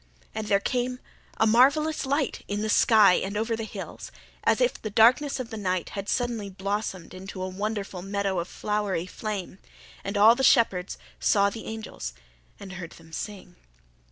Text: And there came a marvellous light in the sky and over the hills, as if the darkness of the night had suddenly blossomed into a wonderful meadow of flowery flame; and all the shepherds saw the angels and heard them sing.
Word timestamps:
And 0.33 0.47
there 0.47 0.59
came 0.59 0.97
a 1.37 1.45
marvellous 1.45 2.07
light 2.07 2.43
in 2.47 2.63
the 2.63 2.71
sky 2.71 3.13
and 3.23 3.37
over 3.37 3.55
the 3.55 3.65
hills, 3.65 4.11
as 4.43 4.59
if 4.59 4.81
the 4.81 4.89
darkness 4.89 5.39
of 5.39 5.51
the 5.51 5.57
night 5.57 5.89
had 5.89 6.09
suddenly 6.09 6.49
blossomed 6.49 7.13
into 7.13 7.39
a 7.39 7.47
wonderful 7.47 8.01
meadow 8.01 8.39
of 8.39 8.47
flowery 8.47 9.05
flame; 9.05 9.59
and 10.03 10.17
all 10.17 10.33
the 10.33 10.43
shepherds 10.43 10.97
saw 11.19 11.51
the 11.51 11.65
angels 11.67 12.13
and 12.59 12.71
heard 12.73 12.93
them 12.93 13.13
sing. 13.13 13.57